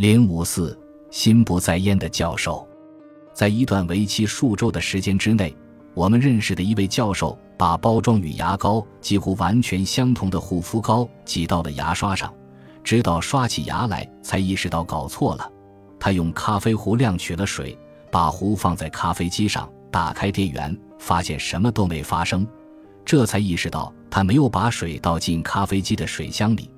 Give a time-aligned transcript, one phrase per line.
[0.00, 0.74] 零五四
[1.10, 2.66] 心不在焉的教授，
[3.34, 5.54] 在一段为期数周的时间之内，
[5.92, 12.32] 我们认识的一位教授把包装与牙膏几乎完全相同的护肤膏挤到了牙刷上，
[12.82, 15.46] 直到刷起牙来才意识到搞错了。
[15.98, 17.78] 他用咖啡壶量取了水，
[18.10, 22.48] 把壶放在咖啡机上，打开电源，发现什么都没发生，
[23.04, 26.70] 这才意识到他没有把水倒进咖啡机的水箱里。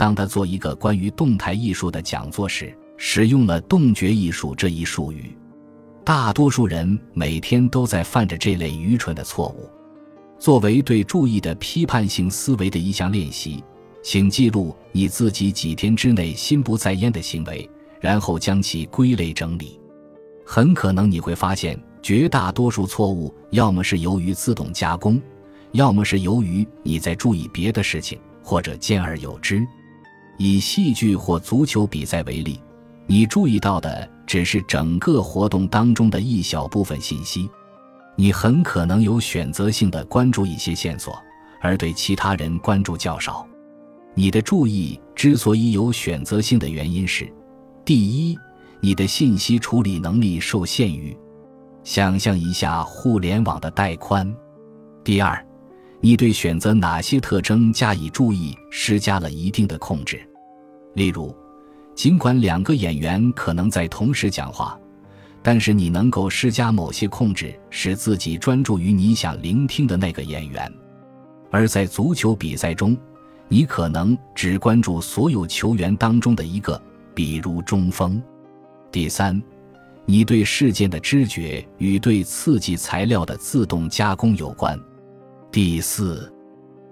[0.00, 5.36] 当他做一个关于动态艺术的讲座时，使用了“动觉艺术”这一术语。
[6.02, 9.68] 大多数人每天都在犯着这类愚蠢的错误。
[10.38, 13.62] 作为对注意的批判性思维的一项练习，
[14.02, 17.68] 请记录你自己几天之内心不在焉的行为，
[18.00, 19.78] 然后将其归类整理。
[20.46, 25.20] 很可能你会发现，绝大多数错误要么是由于自动加工，
[25.72, 29.62] 要么是由于你在注意别的事情，或者兼而有之。
[30.42, 32.58] 以戏剧或足球比赛为例，
[33.06, 37.46] 你注意到的只是整个活动当中的一小部分信息，
[38.16, 41.14] 你很可能有选择性的关注一些线索，
[41.60, 43.46] 而对其他人关注较少。
[44.14, 47.30] 你的注意之所以有选择性的原因是：
[47.84, 48.34] 第一，
[48.80, 51.14] 你的信息处理能力受限于，
[51.84, 54.26] 想象一下互联网的带宽；
[55.04, 55.46] 第二，
[56.00, 60.18] 你对选择哪些特征加以注意施加了一定的控制。
[60.94, 61.34] 例如，
[61.94, 64.78] 尽管两个演员可能在同时讲话，
[65.42, 70.70] 但是你能够施加某些控制，使自己专注于你想聆听的那个演员；
[71.50, 72.96] 而在足球比赛中，
[73.48, 76.80] 你可能只关注所有球员当中的一个，
[77.14, 78.22] 比如中锋。
[78.92, 79.40] 第三，
[80.04, 84.78] 你对事件的知觉与对刺激材料的自动加工有关。
[85.52, 86.32] 第四，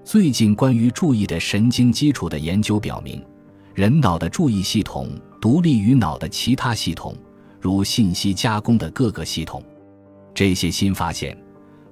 [0.05, 3.21] 最近关于注意的神经基础的研究表明。
[3.79, 5.09] 人脑的注意系统
[5.41, 7.15] 独立于脑的其他系统，
[7.61, 9.63] 如信息加工的各个系统。
[10.35, 11.41] 这些新发现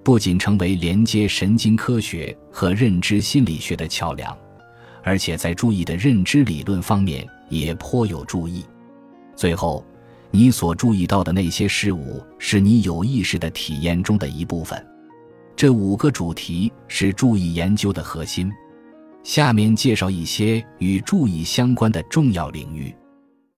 [0.02, 4.36] 不仅成为连接神经科学和认知心理学的桥梁，
[5.04, 8.64] 而且在注意的认知理论方面也颇有注意。
[9.36, 9.86] 最后，
[10.32, 14.84] 你所注意到的那些事物是你有意识的体验中的一部分。
[15.54, 18.52] 这五个主题是注意研究的核心。
[19.26, 22.94] 下面介绍一些与注意相关的重要领域。